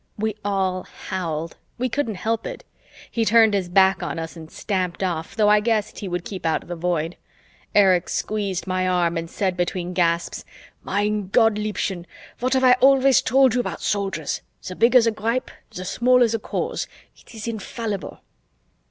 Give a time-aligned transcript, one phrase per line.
[0.17, 2.63] We all howled, we couldn't help it.
[3.11, 6.43] He turned his back on us and stamped off, though I guessed he would keep
[6.43, 7.17] out of the Void.
[7.75, 10.43] Erich squeezed my arm and said between gasps,
[10.83, 12.07] "Mein Gott, Liebchen,
[12.39, 14.41] what have I always told you about Soldiers?
[14.67, 16.87] The bigger the gripe, the smaller the cause!
[17.15, 18.21] It is infallible!"